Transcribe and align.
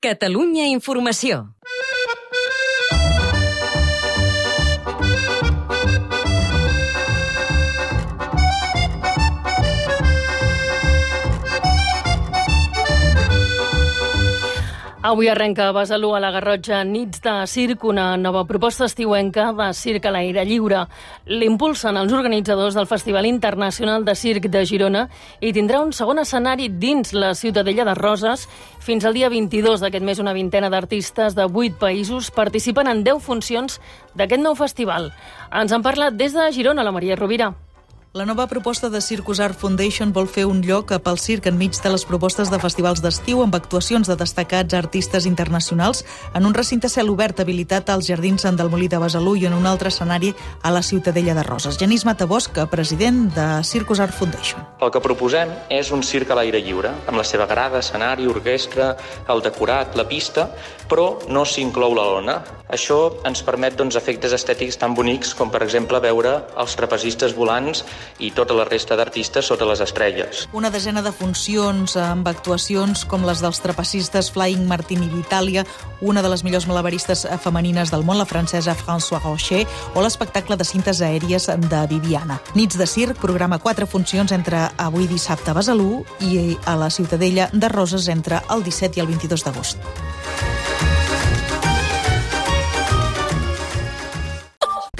Catalunya 0.00 0.64
Informació. 0.72 1.52
Avui 15.02 15.28
arrenca 15.28 15.66
a 15.66 15.72
Besalú, 15.72 16.10
a 16.12 16.20
la 16.20 16.28
Garrotxa, 16.30 16.82
Nits 16.84 17.22
de 17.24 17.32
Circ, 17.48 17.86
una 17.88 18.18
nova 18.20 18.42
proposta 18.44 18.84
estiuenca 18.84 19.46
de 19.56 19.70
circ 19.72 20.04
a 20.04 20.10
l'aire 20.12 20.42
lliure. 20.44 20.82
L'impulsen 21.24 21.96
els 21.96 22.12
organitzadors 22.12 22.76
del 22.76 22.84
Festival 22.86 23.24
Internacional 23.24 24.04
de 24.04 24.12
Circ 24.14 24.50
de 24.52 24.60
Girona 24.68 25.06
i 25.40 25.54
tindrà 25.56 25.80
un 25.80 25.94
segon 25.96 26.20
escenari 26.20 26.68
dins 26.68 27.14
la 27.16 27.32
Ciutadella 27.32 27.88
de 27.88 27.96
Roses. 27.96 28.44
Fins 28.84 29.08
al 29.08 29.16
dia 29.16 29.32
22 29.32 29.80
d'aquest 29.80 30.04
mes, 30.04 30.20
una 30.20 30.36
vintena 30.36 30.68
d'artistes 30.68 31.32
de 31.32 31.48
8 31.48 31.80
països 31.80 32.28
participen 32.28 32.92
en 32.92 33.00
10 33.00 33.24
funcions 33.24 33.80
d'aquest 34.12 34.44
nou 34.44 34.52
festival. 34.52 35.14
Ens 35.48 35.72
en 35.72 35.80
parla 35.80 36.12
des 36.12 36.36
de 36.36 36.52
Girona 36.52 36.84
la 36.84 36.92
Maria 36.92 37.16
Rovira. 37.16 37.54
La 38.12 38.24
nova 38.26 38.48
proposta 38.48 38.88
de 38.90 39.00
Circus 39.00 39.38
Art 39.38 39.54
Foundation 39.54 40.10
vol 40.10 40.26
fer 40.26 40.42
un 40.50 40.64
lloc 40.66 40.90
pel 40.98 41.18
circ 41.22 41.44
enmig 41.46 41.76
de 41.78 41.92
les 41.94 42.02
propostes 42.02 42.48
de 42.50 42.58
festivals 42.58 42.98
d'estiu 43.04 43.38
amb 43.44 43.54
actuacions 43.54 44.08
de 44.10 44.16
destacats 44.18 44.74
artistes 44.74 45.28
internacionals 45.30 46.02
en 46.34 46.48
un 46.48 46.56
recinte 46.56 46.90
cel 46.90 47.12
obert 47.12 47.38
habilitat 47.38 47.86
als 47.94 48.08
jardins 48.10 48.42
del 48.42 48.72
Molí 48.72 48.88
de 48.90 48.98
Besalú 48.98 49.36
i 49.38 49.46
en 49.46 49.54
un 49.54 49.62
altre 49.64 49.94
escenari 49.94 50.32
a 50.60 50.72
la 50.74 50.82
Ciutadella 50.82 51.36
de 51.38 51.44
Roses. 51.46 51.78
Genís 51.78 52.02
Matabosc, 52.04 52.58
president 52.66 53.30
de 53.36 53.46
Circus 53.62 54.00
Art 54.00 54.18
Foundation. 54.18 54.66
El 54.82 54.90
que 54.90 54.98
proposem 54.98 55.54
és 55.70 55.92
un 55.94 56.02
circ 56.02 56.34
a 56.34 56.40
l'aire 56.40 56.58
lliure, 56.58 56.90
amb 57.06 57.14
la 57.14 57.22
seva 57.22 57.46
grada, 57.46 57.78
escenari, 57.78 58.26
orquestra, 58.26 58.96
el 59.30 59.38
decorat, 59.46 59.94
la 59.94 60.08
pista, 60.10 60.48
però 60.90 61.20
no 61.30 61.46
s'inclou 61.46 61.94
la 61.94 62.10
lona. 62.10 62.40
Això 62.74 63.22
ens 63.26 63.44
permet 63.46 63.78
doncs, 63.78 63.94
efectes 63.94 64.34
estètics 64.34 64.82
tan 64.82 64.98
bonics 64.98 65.30
com, 65.38 65.50
per 65.50 65.62
exemple, 65.62 66.02
veure 66.02 66.40
els 66.58 66.74
trapezistes 66.74 67.38
volants 67.38 67.84
i 68.18 68.30
tota 68.36 68.54
la 68.56 68.66
resta 68.68 68.96
d'artistes 68.98 69.46
sota 69.50 69.68
les 69.68 69.80
estrelles. 69.80 70.46
Una 70.52 70.70
desena 70.70 71.02
de 71.02 71.12
funcions 71.12 71.96
amb 72.00 72.28
actuacions 72.28 73.04
com 73.08 73.24
les 73.26 73.42
dels 73.42 73.60
trapecistes 73.64 74.30
Flying 74.34 74.66
Martini 74.68 75.08
d'Itàlia, 75.10 75.64
una 76.00 76.22
de 76.22 76.30
les 76.32 76.44
millors 76.44 76.66
malabaristes 76.70 77.26
femenines 77.42 77.90
del 77.92 78.04
món, 78.04 78.18
la 78.18 78.28
francesa 78.28 78.76
François 78.76 79.22
Rocher, 79.24 79.66
o 79.94 80.04
l'espectacle 80.04 80.56
de 80.56 80.64
cintes 80.64 81.00
aèries 81.00 81.48
de 81.50 81.82
Viviana. 81.90 82.40
Nits 82.54 82.78
de 82.78 82.86
circ 82.86 83.20
programa 83.20 83.58
quatre 83.58 83.86
funcions 83.86 84.32
entre 84.32 84.68
avui 84.76 85.08
dissabte 85.10 85.50
a 85.52 85.58
Besalú 85.58 86.04
i 86.20 86.56
a 86.64 86.76
la 86.76 86.90
Ciutadella 86.90 87.50
de 87.52 87.68
Roses 87.68 88.08
entre 88.08 88.42
el 88.50 88.64
17 88.64 88.98
i 88.98 89.04
el 89.04 89.12
22 89.12 89.44
d'agost. 89.44 90.09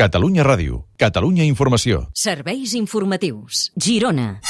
Catalunya 0.01 0.41
Ràdio, 0.41 0.79
Catalunya 0.97 1.45
Informació. 1.45 2.07
Serveis 2.17 2.73
informatius. 2.73 3.67
Girona. 3.77 4.41